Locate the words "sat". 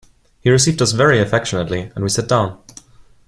2.09-2.27